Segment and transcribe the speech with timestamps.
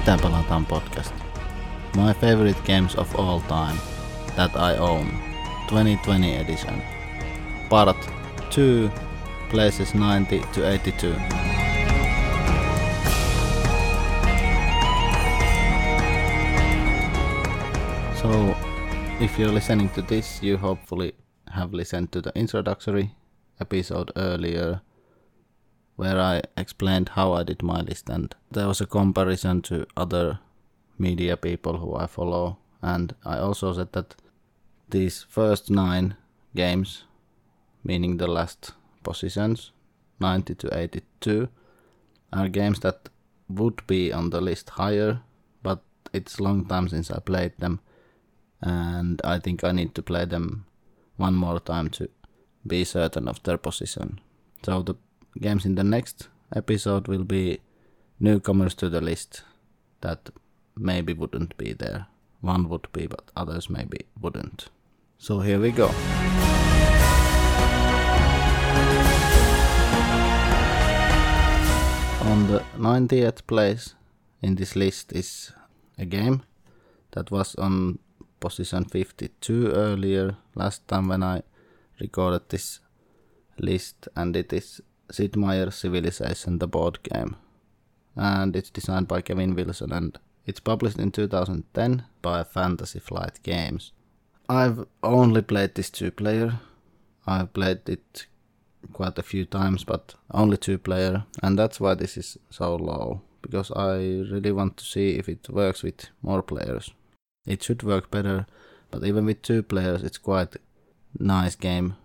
[0.00, 1.14] Mitä pelataan podcast?
[1.96, 3.78] My favorite games of all time
[4.36, 5.06] that I own.
[5.68, 6.82] 2020 edition.
[7.68, 8.10] Part
[8.50, 8.90] 2
[9.50, 11.16] places 90 to 82.
[18.22, 18.56] So,
[19.20, 21.14] if you're listening to this, you hopefully
[21.50, 23.10] have listened to the introductory
[23.60, 24.80] episode earlier
[26.00, 30.38] where I explained how I did my list and there was a comparison to other
[30.98, 34.14] media people who I follow and I also said that
[34.88, 36.16] these first nine
[36.56, 37.04] games,
[37.84, 39.72] meaning the last positions,
[40.20, 41.48] 90 to 82,
[42.32, 43.10] are games that
[43.50, 45.20] would be on the list higher,
[45.62, 45.82] but
[46.14, 47.80] it's long time since I played them
[48.62, 50.64] and I think I need to play them
[51.18, 52.08] one more time to
[52.66, 54.18] be certain of their position.
[54.62, 54.94] So the
[55.38, 57.60] games in the next episode will be
[58.18, 59.44] newcomers to the list
[60.00, 60.30] that
[60.76, 62.06] maybe wouldn't be there.
[62.40, 64.68] One would be, but others maybe wouldn't.
[65.18, 65.88] So here we go.
[72.22, 73.94] On the 90th place
[74.42, 75.52] in this list is
[75.98, 76.42] a game
[77.12, 77.98] that was on
[78.40, 81.42] position 52 earlier last time when I
[82.00, 82.80] recorded this
[83.58, 87.36] list and it is Sid Meier's Civilization the board game
[88.16, 93.92] and it's designed by Kevin Wilson and it's published in 2010 by Fantasy Flight Games.
[94.48, 96.60] I've only played this two player.
[97.26, 98.26] I've played it
[98.92, 103.22] quite a few times but only two player and that's why this is so low
[103.42, 103.96] because I
[104.30, 106.90] really want to see if it works with more players.
[107.46, 108.46] It should work better,
[108.90, 110.56] but even with two players, it's quite
[111.18, 111.96] nice game.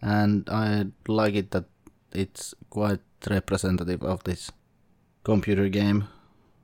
[0.00, 1.64] And I like it that
[2.12, 4.50] it's quite representative of this
[5.24, 6.04] computer game.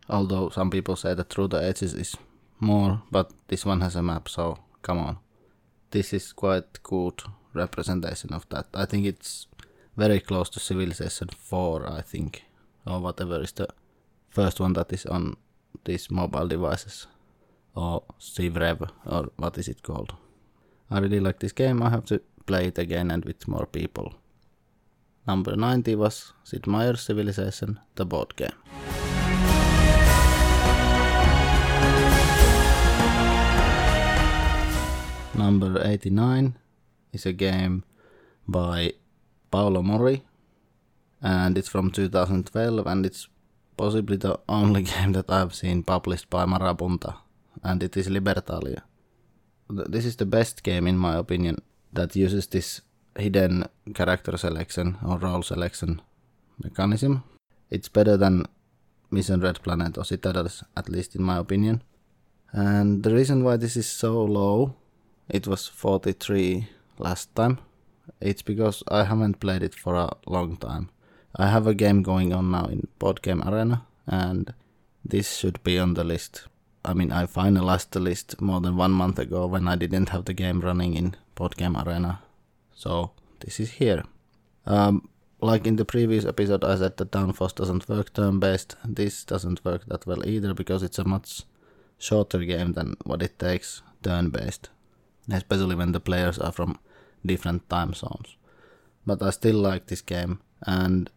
[0.08, 2.16] Although some people say that Through the Ages is
[2.60, 5.18] more, but this one has a map, so come on.
[5.90, 7.22] This is quite good
[7.54, 8.66] representation of that.
[8.74, 9.46] I think it's
[9.96, 12.44] very close to Civilization 4, I think,
[12.86, 13.68] or whatever is the
[14.28, 15.36] first one that is on
[15.84, 17.06] these mobile devices
[17.74, 20.14] or Civrev or what is it called.
[20.90, 21.82] I really like this game.
[21.82, 24.14] I have to play it again and with more people.
[25.26, 28.52] Number 90 was Sid Meier's Civilization, the board game.
[35.34, 36.58] Number 89
[37.12, 37.84] is a game
[38.46, 38.92] by
[39.50, 40.22] Paolo Mori
[41.22, 43.28] and it's from 2012 and it's
[43.78, 47.16] possibly the only game that I've seen published by Marabunta
[47.62, 48.82] and it is Libertalia.
[49.70, 51.62] This is the best game, in my opinion,
[51.94, 52.82] that uses this
[53.16, 56.00] hidden character selection or role selection
[56.62, 57.22] mechanism.
[57.70, 58.46] It's better than
[59.10, 61.82] Mission Red Planet or Citadels, at least in my opinion.
[62.52, 64.76] And the reason why this is so low,
[65.28, 67.58] it was 43 last time,
[68.20, 70.90] it's because I haven't played it for a long time.
[71.36, 74.54] I have a game going on now in Board Game Arena, and
[75.04, 76.46] this should be on the list
[76.86, 80.26] I mean, I finalized the list more than one month ago when I didn't have
[80.26, 81.16] the game running in
[81.56, 82.20] Game Arena.
[82.74, 84.04] So this is here.
[84.66, 85.08] Um,
[85.40, 88.76] like in the previous episode, I said that Downforce doesn't work turn based.
[88.84, 91.42] This doesn't work that well either because it's a much
[91.98, 94.70] shorter game than what it takes turn based,
[95.30, 96.78] especially when the players are from
[97.24, 98.36] different time zones.
[99.06, 101.10] But I still like this game, and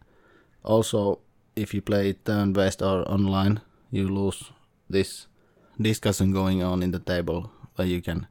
[0.62, 1.20] also
[1.56, 4.52] if you play turn based or online, you lose
[4.90, 5.26] this
[5.80, 8.26] discussion going on in the table where you can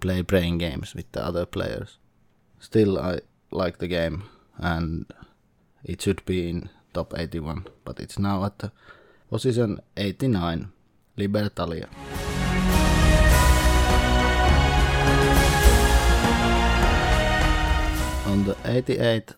[0.00, 1.98] play playing games with the other players.
[2.64, 3.20] Still, I
[3.50, 4.22] like the game
[4.56, 5.04] and
[5.84, 8.70] it should be in top 81, but it's now at
[9.28, 10.72] position 89,
[11.18, 11.88] Libertalia.
[18.26, 19.34] On the 88th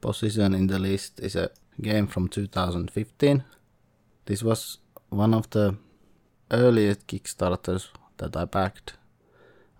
[0.00, 1.50] position in the list is a
[1.80, 3.44] game from 2015.
[4.26, 4.78] This was
[5.10, 5.76] one of the
[6.50, 8.94] earliest Kickstarters that I backed,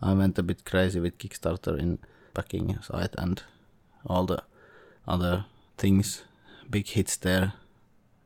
[0.01, 1.99] I went a bit crazy with Kickstarter in
[2.35, 3.43] backing site and
[4.07, 4.43] all the
[5.07, 5.45] other
[5.79, 6.25] things,
[6.69, 7.55] big hits there.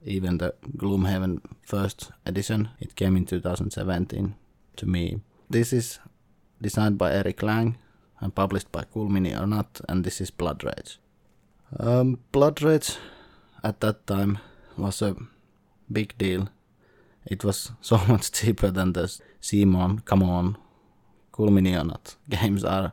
[0.04, 4.34] Even the Gloomhaven first edition, it came in 2017
[4.76, 5.20] to me.
[5.50, 5.98] This is
[6.62, 7.76] designed by Eric Lang
[8.20, 10.98] and published by Cool Mini or Not, and this is Blood Rage.
[11.78, 12.96] Um, Blood Rage
[13.62, 14.38] at that time
[14.76, 15.16] was a
[15.90, 16.48] big deal
[17.28, 20.56] it was so much cheaper than the CMON, come on,
[21.30, 22.92] cool mini or not, games are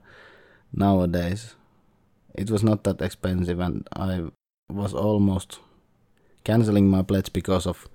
[0.76, 1.56] nowadays.
[2.34, 4.24] It was not that expensive and I
[4.70, 5.60] was almost
[6.44, 7.88] canceling my pledge because of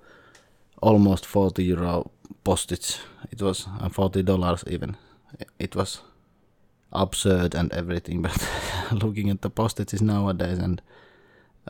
[0.81, 2.11] almost 40 euro
[2.43, 2.97] postage.
[3.31, 4.97] It was uh, 40 dollars even.
[5.59, 6.01] It was
[6.91, 8.47] absurd and everything, but
[8.91, 10.81] looking at the postages nowadays and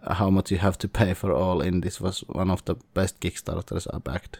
[0.09, 3.19] how much you have to pay for all in, this was one of the best
[3.19, 4.39] Kickstarters I backed,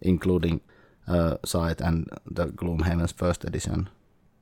[0.00, 0.62] including
[1.06, 3.88] uh, Scythe and the Gloomhaven's first edition.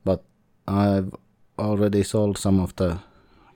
[0.03, 0.23] But
[0.67, 1.13] I've
[1.57, 2.99] already sold some of the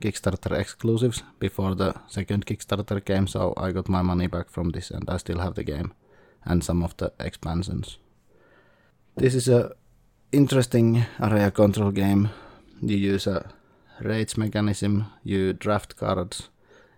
[0.02, 4.92] Kickstarter exclusives before the second Kickstarter came, so I got my money back from this
[4.92, 5.94] and I still have the game
[6.44, 7.98] and some of the expansions.
[9.16, 9.72] This is a
[10.32, 12.30] interesting area control game.
[12.82, 13.50] You use a
[14.02, 16.50] rage mechanism, you draft cards,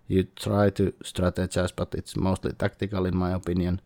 [0.08, 3.80] you try to strategize, but it's mostly tactical in my opinion.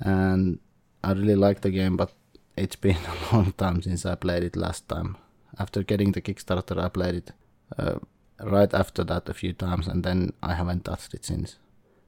[0.00, 0.58] And
[1.02, 2.12] I really like the game, but
[2.56, 5.16] it's been a long time since I played it last time.
[5.58, 7.32] After getting the Kickstarter, I played it
[7.76, 7.98] uh,
[8.40, 11.56] right after that a few times, and then I haven't touched it since.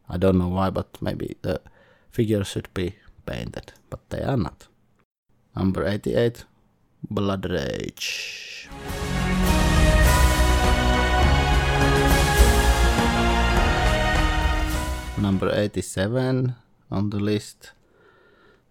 [0.08, 1.60] I don't know why, but maybe the
[2.12, 2.94] figures should be
[3.26, 4.68] painted, but they are not.
[5.56, 6.44] Number 88
[7.10, 8.68] Blood Rage.
[15.18, 16.54] Number 87
[16.90, 17.72] on the list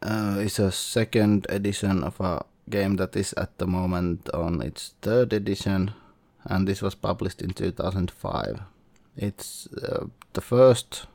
[0.02, 4.94] uh, is a second edition of a game that is at the moment on its
[5.02, 5.92] third edition,
[6.46, 8.62] and this was published in 2005.
[9.18, 11.06] It's uh, the first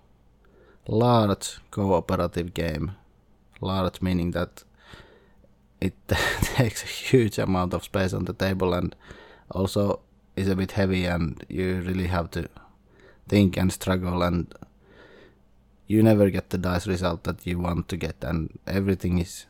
[0.87, 2.93] large cooperative game.
[3.61, 4.65] Large meaning that
[5.81, 8.95] it takes a huge amount of space on the table and
[9.51, 10.01] also
[10.37, 12.49] is a bit heavy and you really have to
[13.29, 14.55] think and struggle and
[15.87, 19.47] you never get the dice result that you want to get and everything is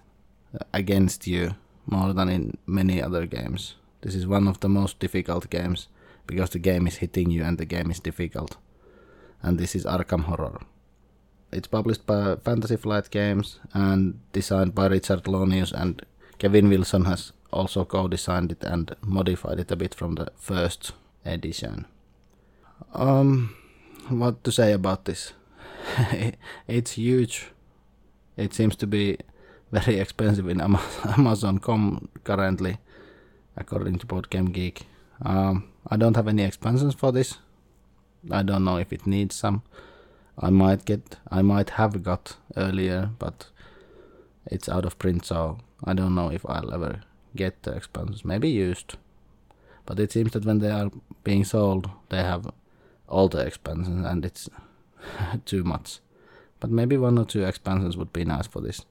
[0.73, 1.55] against you
[1.87, 3.75] more than in many other games.
[4.01, 5.89] This is one of the most difficult games
[6.27, 8.57] because the game is hitting you and the game is difficult.
[9.43, 10.61] And this is Arkham Horror.
[11.53, 16.05] It's published by Fantasy Flight Games and designed by Richard Launius and
[16.39, 20.93] Kevin Wilson has also co-designed it and modified it a bit from the first
[21.25, 21.87] edition.
[22.93, 23.55] Um,
[24.09, 25.33] what to say about this?
[26.69, 27.51] it's huge.
[28.37, 29.19] It seems to be
[29.75, 30.61] very expensive in
[31.19, 32.79] Amazon.com currently,
[33.57, 34.87] according to Board Game Geek.
[35.23, 37.39] Um, I don't have any expansions for this.
[38.31, 39.63] I don't know if it needs some.
[40.39, 43.49] I might get, I might have got earlier, but
[44.47, 47.01] it's out of print, so I don't know if I'll ever
[47.35, 48.25] get the expansions.
[48.25, 48.95] Maybe used,
[49.87, 50.91] but it seems that when they are
[51.25, 52.51] being sold, they have
[53.09, 54.49] all the expansions, and it's
[55.45, 55.99] too much.
[56.61, 58.85] But maybe one or two expansions would be nice for this.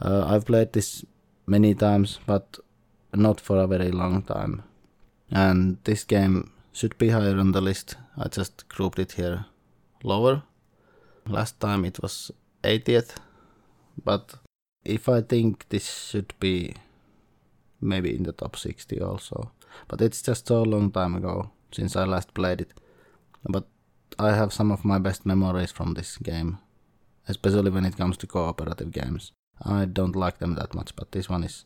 [0.00, 1.04] Uh, I've played this
[1.46, 2.58] many times, but
[3.14, 4.62] not for a very long time.
[5.30, 7.96] And this game should be higher on the list.
[8.16, 9.46] I just grouped it here
[10.02, 10.42] lower.
[11.28, 12.30] Last time it was
[12.62, 13.16] 80th,
[14.04, 14.34] but
[14.84, 16.74] if I think this should be
[17.80, 19.50] maybe in the top 60 also.
[19.88, 22.74] But it's just so long time ago since I last played it.
[23.48, 23.66] But
[24.18, 26.58] I have some of my best memories from this game,
[27.28, 29.32] especially when it comes to cooperative games.
[29.62, 31.64] I don't like them that much, but this one is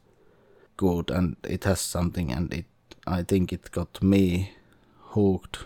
[0.76, 2.64] good and it has something and it
[3.06, 4.52] I think it got me
[5.14, 5.64] hooked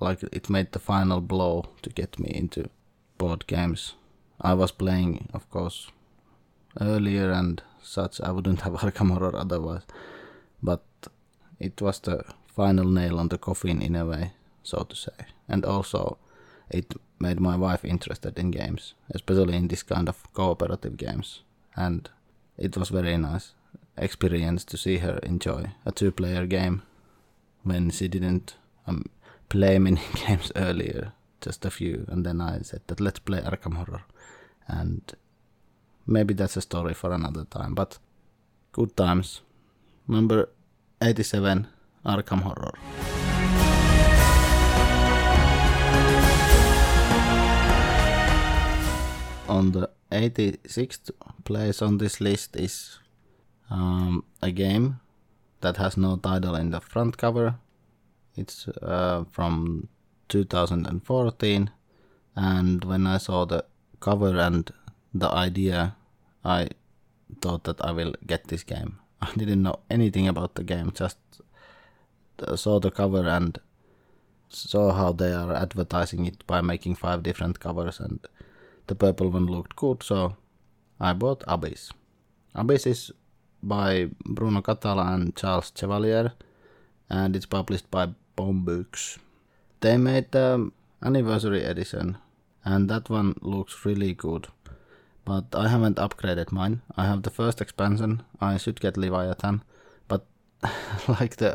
[0.00, 2.70] like it made the final blow to get me into
[3.18, 3.94] board games.
[4.40, 5.90] I was playing of course
[6.80, 9.82] earlier and such I wouldn't have Arkham Horror otherwise
[10.62, 10.84] but
[11.58, 14.32] it was the final nail on the coffin in a way
[14.66, 15.26] so to say.
[15.48, 16.18] And also,
[16.68, 21.42] it made my wife interested in games, especially in this kind of cooperative games.
[21.76, 22.08] And
[22.56, 23.52] it was very nice
[23.98, 26.82] experience to see her enjoy a two-player game
[27.62, 28.56] when she didn't
[28.86, 29.04] um,
[29.48, 32.04] play many games earlier, just a few.
[32.08, 34.02] And then I said that let's play Arkham Horror,
[34.68, 35.02] and
[36.06, 37.74] maybe that's a story for another time.
[37.74, 37.98] But
[38.72, 39.42] good times.
[40.08, 40.48] Number
[41.02, 41.66] 87,
[42.04, 42.74] Arkham Horror.
[49.48, 51.10] on the 86th
[51.44, 52.98] place on this list is
[53.70, 55.00] um, a game
[55.60, 57.56] that has no title in the front cover.
[58.36, 59.88] It's uh, from
[60.28, 61.70] 2014,
[62.36, 63.64] and when I saw the
[63.98, 64.70] cover and
[65.14, 65.96] the idea,
[66.44, 66.68] I
[67.40, 68.98] thought that I will get this game.
[69.22, 71.18] I didn't know anything about the game, just
[72.54, 73.58] saw the cover and
[74.48, 78.20] saw how they are advertising it by making five different covers and
[78.86, 80.36] the purple one looked good, so
[81.00, 81.92] I bought Abyss.
[82.54, 83.12] Abyss is
[83.62, 86.32] by Bruno Cathala and Charles Chevalier,
[87.10, 89.18] and it's published by Bombyx.
[89.80, 90.70] They made the
[91.02, 92.18] anniversary edition,
[92.64, 94.48] and that one looks really good.
[95.26, 96.82] but I haven't upgraded mine.
[96.96, 98.22] I have the first expansion.
[98.40, 99.62] I should get Leviathan,
[100.08, 100.24] but
[101.08, 101.52] like the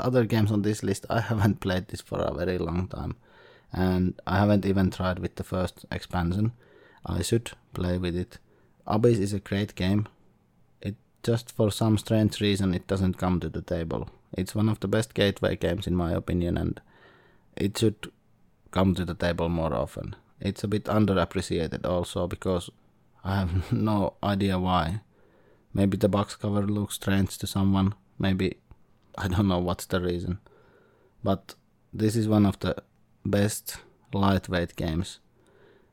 [0.00, 3.16] other games on this list, I haven't played this for a very long time,
[3.72, 6.52] and I haven't even tried with the first expansion.
[7.06, 8.38] I should play with it.
[8.86, 10.08] Abyss is a great game.
[10.82, 14.10] It just for some strange reason it doesn't come to the table.
[14.36, 16.80] It's one of the best gateway games in my opinion, and
[17.56, 18.10] it should
[18.72, 20.16] come to the table more often.
[20.40, 22.70] It's a bit underappreciated also because
[23.24, 25.00] I have no idea why.
[25.72, 27.94] Maybe the box cover looks strange to someone.
[28.18, 28.56] Maybe
[29.16, 30.38] I don't know what's the reason.
[31.22, 31.54] But
[31.92, 32.82] this is one of the
[33.24, 33.78] best
[34.12, 35.20] lightweight games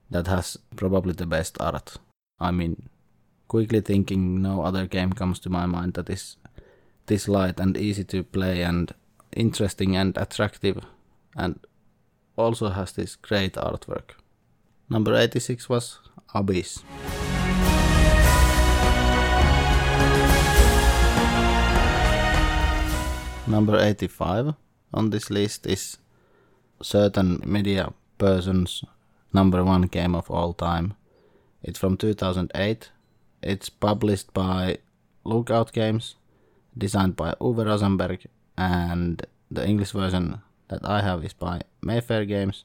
[0.09, 1.97] that has probably the best art.
[2.39, 2.89] I mean,
[3.47, 6.37] quickly thinking, no other game comes to my mind that is
[7.05, 8.93] this light and easy to play and
[9.35, 10.79] interesting and attractive
[11.35, 11.59] and
[12.35, 14.11] also has this great artwork.
[14.89, 15.99] Number 86 was
[16.33, 16.83] Abyss.
[23.45, 24.53] Number 85
[24.93, 25.97] on this list is
[26.81, 28.83] certain media person's
[29.33, 30.93] number one game of all time.
[31.63, 32.91] It's from 2008.
[33.41, 34.77] It's published by
[35.23, 36.15] Lookout Games,
[36.77, 38.25] designed by Uwe Rosenberg,
[38.57, 42.63] and the English version that I have is by Mayfair Games,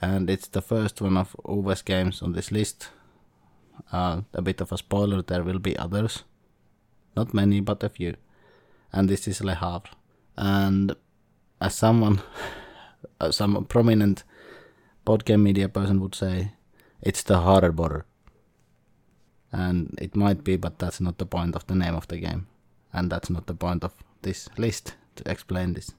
[0.00, 2.90] and it's the first one of Uwe's games on this list.
[3.92, 6.24] Uh, a bit of a spoiler, there will be others.
[7.16, 8.14] Not many, but a few
[8.94, 9.90] and this is Le Havre.
[10.36, 10.94] And
[11.60, 12.22] as someone,
[13.30, 14.22] some prominent
[15.24, 16.52] game media person would say,
[17.02, 18.06] it's the harbor.
[19.52, 22.46] And it might be, but that's not the point of the name of the game.
[22.92, 25.94] And that's not the point of this list to explain this.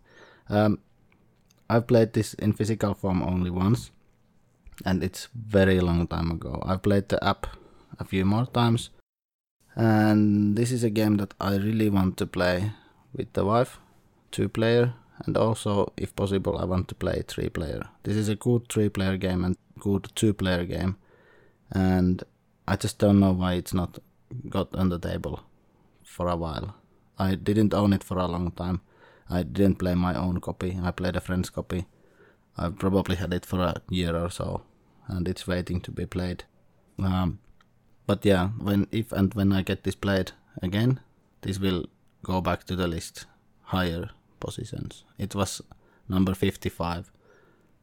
[0.49, 0.79] Um,
[1.69, 3.91] I've played this in physical form only once,
[4.85, 6.61] and it's very long time ago.
[6.65, 7.47] I've played the app
[7.99, 8.89] a few more times,
[9.75, 12.71] and this is a game that I really want to play
[13.13, 13.79] with the wife,
[14.31, 17.87] two player, and also, if possible, I want to play three player.
[18.03, 20.97] This is a good three player game and good two player game,
[21.71, 22.23] and
[22.67, 23.99] I just don't know why it's not
[24.49, 25.41] got on the table
[26.03, 26.75] for a while.
[27.17, 28.81] I didn't own it for a long time.
[29.29, 30.77] I didn't play my own copy.
[30.83, 31.85] I played a friend's copy.
[32.57, 34.63] I've probably had it for a year or so,
[35.07, 36.43] and it's waiting to be played.
[36.99, 37.39] Um,
[38.05, 40.31] but yeah, when if and when I get this played
[40.61, 40.99] again,
[41.41, 41.85] this will
[42.23, 43.25] go back to the list
[43.63, 45.03] higher positions.
[45.17, 45.61] It was
[46.07, 47.11] number 55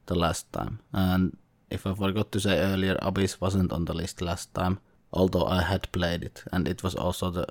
[0.07, 0.81] the last time.
[0.93, 1.37] And
[1.71, 4.79] if I forgot to say earlier, Abyss wasn't on the list last time,
[5.13, 6.45] although I had played it.
[6.53, 7.47] And it was also the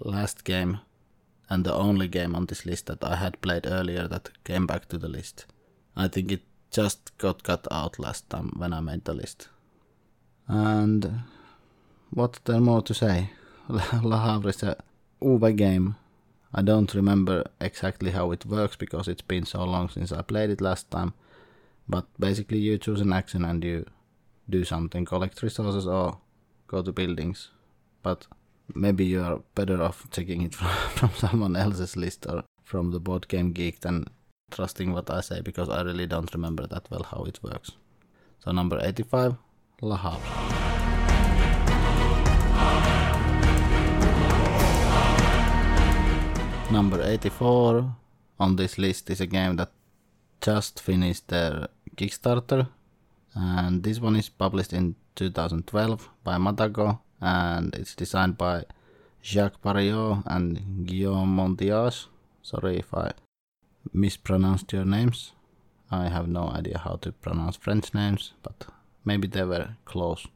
[0.00, 0.78] last game
[1.48, 4.88] and the only game on this list that I had played earlier that came back
[4.88, 5.46] to the list.
[5.96, 9.48] I think it just got cut out last time when I made the list.
[10.48, 11.20] And
[12.10, 13.30] what there more to say?
[13.68, 14.76] Le Havre is a
[15.22, 15.96] Uwe game
[16.54, 20.50] I don't remember exactly how it works because it's been so long since I played
[20.50, 21.14] it last time.
[21.88, 23.86] But basically, you choose an action and you
[24.48, 26.18] do something, collect resources or
[26.68, 27.50] go to buildings.
[28.02, 28.26] But
[28.72, 33.00] maybe you are better off checking it from, from someone else's list or from the
[33.00, 34.06] board game geek than
[34.50, 37.72] trusting what I say because I really don't remember that well how it works.
[38.44, 39.34] So number 85,
[39.82, 40.63] Le Havre.
[46.74, 47.94] Number 84
[48.40, 49.70] on this list is a game that
[50.40, 52.66] just finished their Kickstarter,
[53.32, 58.64] and this one is published in 2012 by Matagot, and it's designed by
[59.22, 62.08] Jacques Parriot and Guillaume Montiage.
[62.42, 63.12] Sorry if I
[63.92, 65.30] mispronounced your names.
[65.92, 68.66] I have no idea how to pronounce French names, but
[69.04, 70.26] maybe they were close.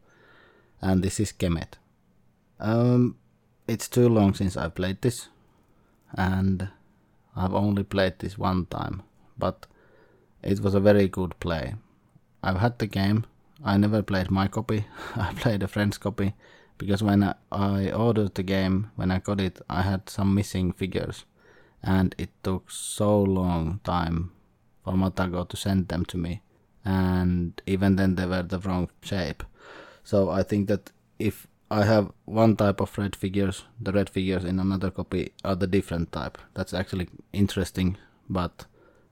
[0.81, 1.79] And this is Kemet.
[2.61, 3.17] Um,
[3.67, 5.27] it's too long since I played this,
[6.15, 6.69] and
[7.37, 9.03] I've only played this one time,
[9.39, 9.67] but
[10.43, 11.75] it was a very good play.
[12.43, 13.27] I've had the game.
[13.65, 14.87] I never played my copy.
[15.17, 16.35] I played a friend's copy
[16.79, 21.25] because when I ordered the game, when I got it, I had some missing figures,
[21.83, 24.31] and it took so long time
[24.85, 26.41] for Matagot to send them to me,
[26.85, 29.43] and even then they were the wrong shape.
[30.05, 33.65] So I think that if I have one type of red figures.
[33.81, 36.39] The red figures in another copy are the different type.
[36.55, 37.99] That's actually interesting,
[38.29, 38.65] but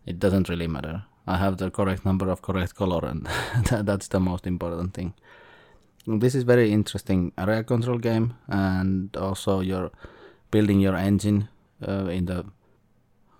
[0.06, 1.04] it doesn't really matter.
[1.26, 3.28] I have the correct number of correct color, and
[3.86, 5.14] that's the most important thing.
[6.06, 9.90] This is very interesting area control game, and also you're
[10.50, 11.48] building your engine
[11.86, 12.46] uh, in the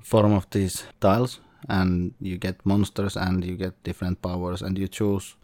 [0.02, 4.88] form of these tiles, and you get monsters and you get different powers, and you
[4.88, 5.36] choose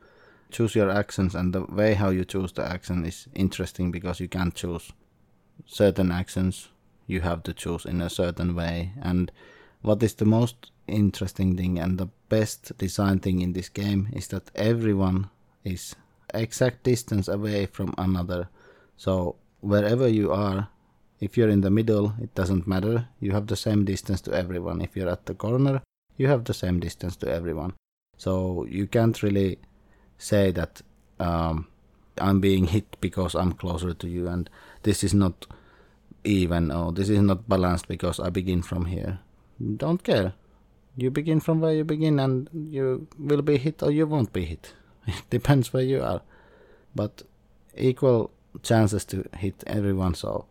[0.53, 4.29] choose your actions, and the way how you choose the action is interesting because you
[4.29, 4.93] can't choose
[5.67, 6.69] certain actions.
[7.07, 8.93] You have to choose in a certain way.
[9.03, 9.33] And
[9.83, 14.29] what is the most interesting thing and the best design thing in this game is
[14.29, 15.31] that everyone
[15.65, 15.95] is
[16.35, 18.49] exact distance away from another.
[18.97, 20.69] So wherever you are,
[21.21, 23.09] if you're in the middle, it doesn't matter.
[23.21, 24.81] You have the same distance to everyone.
[24.81, 25.83] If you're at the corner,
[26.17, 27.75] you have the same distance to everyone.
[28.17, 29.59] So you can't really
[30.23, 30.83] say that
[31.19, 31.67] um,
[32.19, 34.49] I'm being hit because I'm closer to you, and
[34.83, 35.47] this is not
[36.25, 39.19] even or this is not balanced because I begin from here.
[39.77, 40.35] Don't care.
[40.97, 44.45] You begin from where you begin, and you will be hit or you won't be
[44.45, 44.75] hit.
[45.07, 46.23] It depends where you are,
[46.95, 47.23] but
[47.77, 48.31] equal
[48.63, 50.15] chances to hit everyone.
[50.15, 50.47] So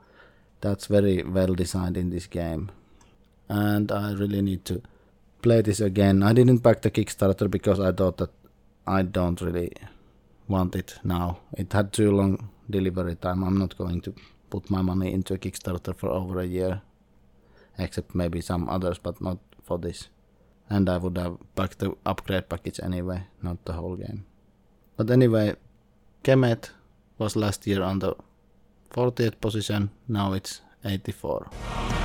[0.59, 2.71] that's very well designed in this game,
[3.47, 4.81] and I really need to
[5.41, 6.21] play this again.
[6.23, 8.31] I didn't back the Kickstarter because I thought that
[8.87, 9.71] I don't really
[10.47, 11.39] want it now.
[11.53, 13.43] It had too long delivery time.
[13.43, 14.13] I'm not going to
[14.49, 16.81] put my money into a Kickstarter for over a year,
[17.77, 20.09] except maybe some others, but not for this.
[20.69, 24.25] And I would have backed the upgrade package anyway, not the whole game.
[24.97, 25.55] But anyway,
[26.23, 26.69] Kemet
[27.17, 28.15] was last year on the
[28.91, 32.00] 40th position, now it's 84.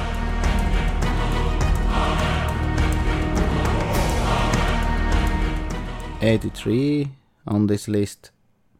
[6.27, 7.13] Eighty-three
[7.47, 8.33] on this list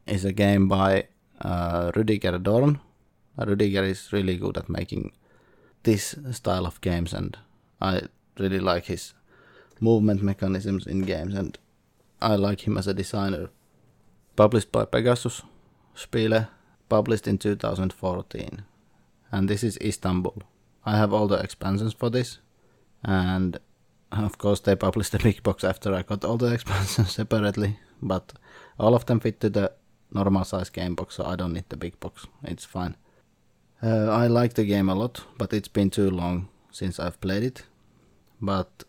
[0.05, 1.07] is a game by
[1.41, 2.81] uh, Rudiger Dorn.
[3.39, 5.13] Rudiger is really good at making
[5.85, 7.39] this style of games, and
[7.81, 9.15] I really like his
[9.79, 11.57] movement mechanisms in games, and
[12.21, 13.51] I like him as a designer.
[14.35, 15.43] Published by Pegasus
[15.95, 16.49] Spiele,
[16.89, 18.63] published in 2014,
[19.31, 20.43] and this is Istanbul.
[20.85, 22.41] I have all the expansions for this,
[23.05, 23.61] and
[24.13, 28.33] of course they published the big box after I got all the expansions separately, but
[28.79, 29.73] all of them fit to the
[30.13, 32.27] normal size game box, so I don't need the big box.
[32.43, 32.97] It's fine.
[33.83, 37.43] Uh, I like the game a lot, but it's been too long since I've played
[37.43, 37.63] it.
[38.41, 38.85] But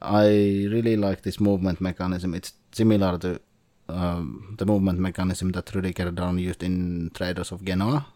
[0.00, 0.26] I
[0.70, 2.34] really like this movement mechanism.
[2.34, 3.40] It's similar to
[3.88, 8.06] um, the movement mechanism that Rudiger Dorn used in Traders of Genoa,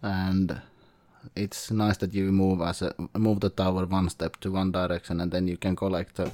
[0.00, 0.60] and
[1.34, 5.20] it's nice that you move as a move the tower one step to one direction,
[5.20, 6.30] and then you can collect the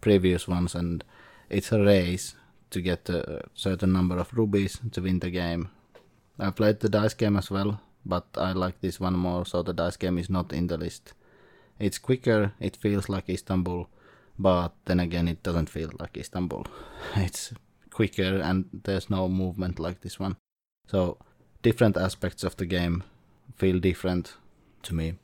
[0.00, 1.04] previous ones, and
[1.48, 2.34] it's a race
[2.70, 5.68] to get a certain number of rubies to win the game.
[6.38, 9.72] I played the dice game as well, but I like this one more, so the
[9.72, 11.12] dice game is not in the list.
[11.78, 13.88] It's quicker, it feels like Istanbul,
[14.38, 16.66] but then again, it doesn't feel like Istanbul.
[17.16, 17.52] It's
[17.90, 20.36] quicker and there's no movement like this one.
[20.86, 21.18] So,
[21.62, 23.02] different aspects of the game
[23.58, 24.34] feel different
[24.82, 25.14] to me.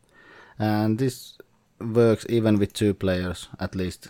[0.59, 1.39] And this
[1.81, 4.09] works even with two players, at least.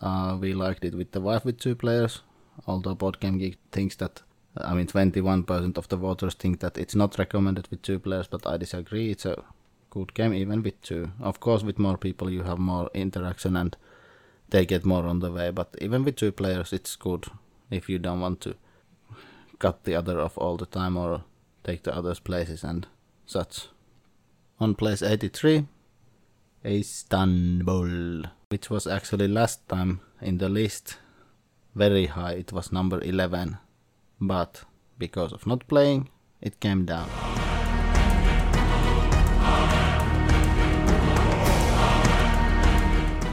[0.00, 2.22] Uh, we liked it with the wife with two players,
[2.66, 4.22] although Board Game Geek thinks that,
[4.56, 8.46] I mean, 21% of the voters think that it's not recommended with two players, but
[8.46, 9.10] I disagree.
[9.10, 9.42] It's a
[9.90, 11.12] good game even with two.
[11.20, 13.76] Of course, with more people, you have more interaction and
[14.48, 17.26] they get more on the way, but even with two players, it's good
[17.70, 18.54] if you don't want to
[19.58, 21.22] cut the other off all the time or
[21.62, 22.86] take the other's places and
[23.30, 23.68] such.
[24.58, 25.66] On place 83,
[26.64, 30.98] Istanbul, which was actually last time in the list
[31.74, 33.56] very high, it was number 11,
[34.20, 34.64] but
[34.98, 36.08] because of not playing,
[36.42, 37.08] it came down.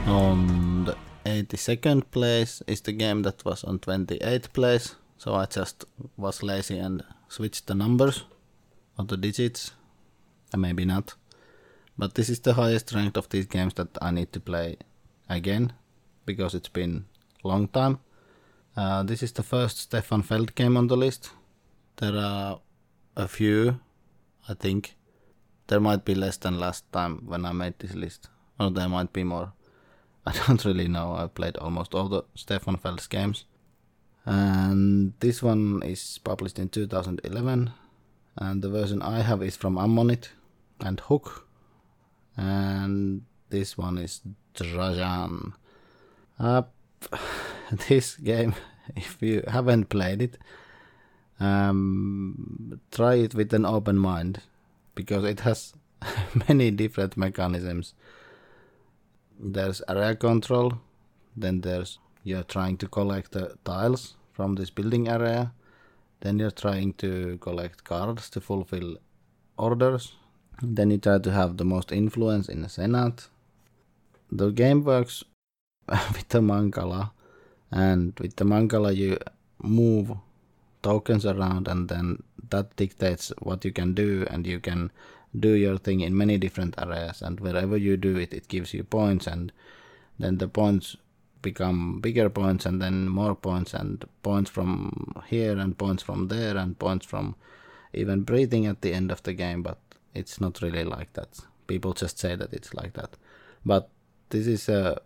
[0.06, 5.84] On the 82nd place is the game that was on 28th place, so I just
[6.16, 8.24] was lazy and switched the numbers
[8.98, 9.72] or the digits,
[10.56, 11.14] maybe not.
[11.98, 14.76] But this is the highest ranked of these games that I need to play
[15.28, 15.72] again
[16.24, 17.06] because it's been
[17.42, 17.98] long time.
[18.76, 21.30] Uh, this is the first Stefan Feld game on the list.
[21.96, 22.60] There are
[23.16, 23.80] a few,
[24.48, 24.94] I think.
[25.66, 28.28] There might be less than last time when I made this list,
[28.60, 29.52] or there might be more.
[30.26, 31.14] I don't really know.
[31.14, 33.44] I played almost all the Stefan Feld's games.
[34.24, 37.70] And this one is published in 2011,
[38.36, 40.28] and the version I have is from Ammonit
[40.80, 41.28] and Huch.
[42.36, 44.20] And this one is
[44.54, 45.54] Trajan.
[46.38, 46.62] Uh,
[47.88, 48.54] this game,
[48.96, 50.38] if you haven't played it,
[51.40, 54.42] um, try it with an open mind
[54.94, 55.72] because it has
[56.48, 57.94] many different mechanisms.
[59.40, 60.72] There's area control,
[61.36, 65.52] then there's you're trying to collect the tiles from this building area,
[66.20, 68.96] then you're trying to collect cards to fulfill
[69.56, 70.14] orders,
[70.62, 73.28] then you try to have the most influence in the Senate.
[74.30, 75.24] The game works
[75.88, 77.12] with the Mancala,
[77.70, 79.18] and with the Mancala you
[79.62, 80.12] move
[80.82, 84.26] tokens around and then that dictates what you can do.
[84.30, 84.90] And you can
[85.38, 87.22] do your thing in many different areas.
[87.22, 89.26] And wherever you do it it gives you points.
[89.26, 89.52] And
[90.18, 90.96] then the points
[91.42, 93.74] become bigger points and then more points.
[93.74, 97.34] And points from here and points from there and points from
[97.92, 99.62] even breathing at the end of the game.
[99.62, 99.78] But
[100.18, 101.40] it's not really like that.
[101.66, 103.16] People just say that it's like that.
[103.64, 103.88] But
[104.30, 105.00] this is a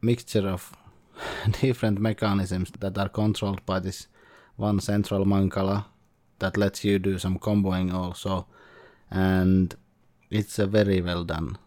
[0.00, 0.72] mixture of
[1.60, 4.08] different mechanisms that are controlled by this
[4.56, 5.86] one central mancala
[6.38, 8.46] that lets you do some comboing also.
[9.10, 9.74] And
[10.30, 11.58] it's a very well done.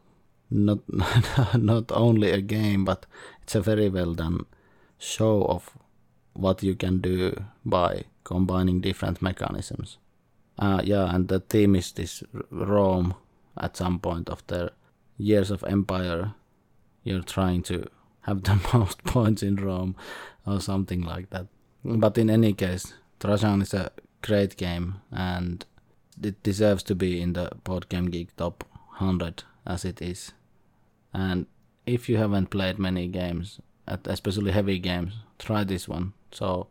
[0.50, 0.80] Not
[1.58, 3.06] not only a game but
[3.44, 4.46] it's a very well done
[4.98, 5.78] show of
[6.34, 9.98] what you can do by combining different mechanisms
[10.60, 13.16] uh, yeah and the theme is this rome
[13.58, 14.44] at some point of
[15.18, 16.34] years of empire.
[17.04, 17.86] You're trying to
[18.22, 19.96] have the most points in rome
[20.46, 21.48] or something like that.
[21.84, 23.92] But in any case trajan is a
[24.22, 25.66] great game and
[26.22, 28.64] it deserves to be in the board game geek top
[29.00, 30.32] 100 as it is.
[31.14, 31.48] And
[31.86, 33.60] if you haven't played many games
[34.06, 36.14] especially heavy games try this one.
[36.32, 36.68] So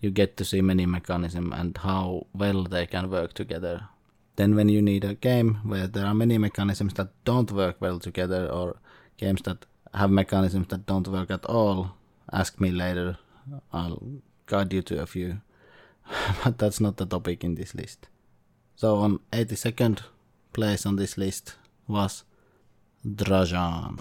[0.00, 3.88] you get to see many mechanisms and how well they can work together.
[4.36, 7.98] Then when you need a game where there are many mechanisms that don't work well
[7.98, 8.76] together or
[9.16, 11.98] games that have mechanisms that don't work at all
[12.32, 13.18] ask me later.
[13.72, 15.40] I'll guide you to a few.
[16.44, 18.08] But that's not the topic in this list.
[18.76, 20.00] So on 82nd
[20.52, 21.56] place on this list
[21.86, 22.24] was
[23.04, 23.98] Trajan.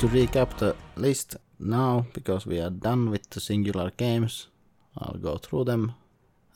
[0.00, 4.46] To recap the list now, because we are done with the singular games,
[4.96, 5.94] I'll go through them.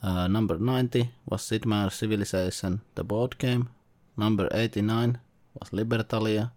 [0.01, 3.67] Uh, number 90 was Sid Meier's Civilization, the board game.
[4.15, 5.19] Number 89
[5.59, 6.51] was Libertalia.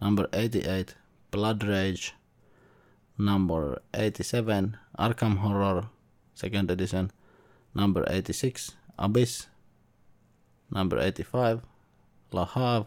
[0.00, 0.94] Number 88,
[1.30, 2.14] Blood Rage.
[3.18, 5.90] Number 87, Arkham Horror,
[6.34, 7.10] second edition.
[7.74, 9.48] Number 86, Abyss.
[10.70, 11.60] Number 85,
[12.32, 12.86] Le Havre.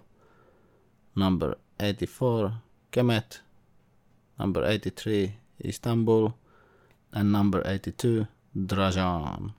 [1.16, 2.54] Number 84,
[2.96, 3.42] Kemet.
[4.40, 6.34] Number 83, Istanbul.
[7.12, 8.26] And number 82,
[8.68, 9.52] Trajan.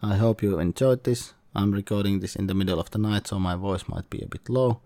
[0.00, 1.34] I hope you enjoyed this.
[1.56, 4.28] I'm recording this in the middle of the night, so my voice might be a
[4.28, 4.80] bit low,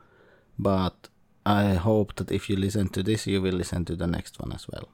[0.58, 1.08] but
[1.44, 4.52] I hope that if you listen to this, you will listen to the next one
[4.52, 4.88] as well.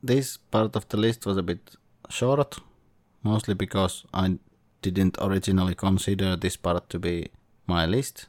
[0.00, 1.76] This part of the list was a bit
[2.08, 2.58] short,
[3.24, 4.38] mostly because I
[4.82, 7.30] didn't originally consider this part to be
[7.66, 8.26] my list.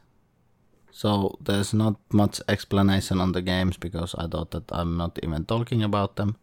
[0.92, 5.46] So there's not much explanation on the games because I thought that I'm not even
[5.46, 6.36] talking about them.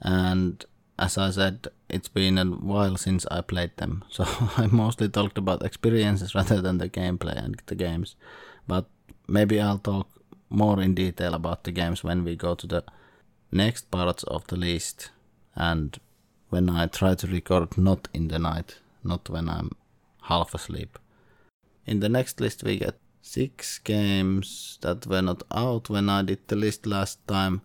[0.00, 0.64] And
[0.96, 4.04] as I said, it's been a while since I played them.
[4.10, 4.24] So
[4.56, 8.14] I mostly talked about experiences rather than the gameplay and the games.
[8.68, 8.86] But
[9.26, 10.08] maybe I'll talk
[10.48, 12.84] more in detail about the games when we go to the
[13.50, 15.10] next parts of the list
[15.54, 15.98] and
[16.50, 19.72] when I try to record not in the night, not when I'm
[20.22, 20.98] half asleep.
[21.84, 22.94] In the next list, we get
[23.28, 27.60] six games that were not out when I did the list last time,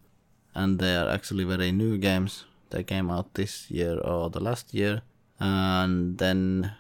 [0.53, 2.43] and they are actually very new games.
[2.69, 5.03] They came out this year or the last year,
[5.39, 6.73] and then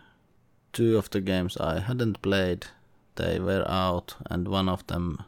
[0.73, 2.65] two of the games I hadn't played,
[3.15, 5.23] they were out, and one of them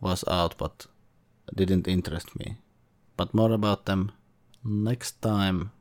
[0.00, 0.86] was out but
[1.54, 2.56] didn't interest me.
[3.16, 4.12] But more about them
[4.64, 5.72] next time.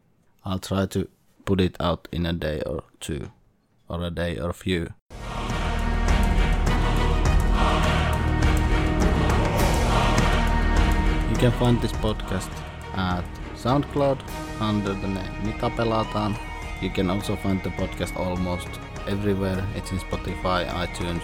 [0.45, 1.07] I'll try to
[1.43, 3.31] put it out in a day or two,
[3.89, 4.93] or a day or few.
[11.39, 12.51] Can find this podcast
[12.95, 13.23] at
[13.55, 14.17] SoundCloud
[14.59, 16.35] under the name Mitä pelataan.
[16.81, 18.67] You can also find the podcast almost
[19.07, 19.63] everywhere.
[19.75, 21.21] It's in Spotify, iTunes,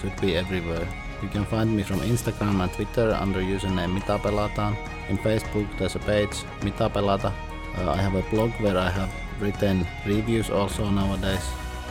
[0.00, 0.88] should be everywhere.
[1.22, 4.76] You can find me from Instagram and Twitter under username Mitä pelataan.
[5.10, 7.32] In Facebook there's a page Mitä pelata.
[7.78, 9.08] Uh, I have a blog where I have
[9.40, 11.44] written reviews also nowadays,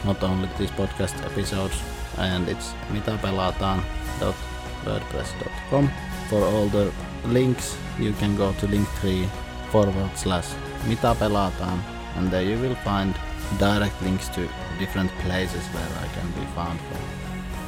[0.06, 1.82] not only these podcast episodes.
[2.18, 5.90] And it's mitapelataan.wordpress.com.
[6.30, 6.92] For all the
[7.28, 9.28] links you can go to linktree
[9.72, 10.48] forward slash
[10.88, 11.80] mitapelataan
[12.16, 13.14] and there you will find
[13.60, 14.48] direct links to
[14.80, 16.80] different places where I can be found.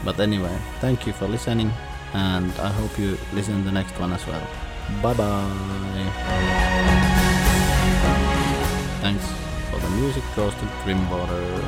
[0.03, 1.71] But anyway, thank you for listening,
[2.13, 4.45] and I hope you listen the next one as well.
[5.01, 6.09] Bye bye.
[9.01, 9.25] Thanks
[9.69, 11.59] for the music goes to Grimwater.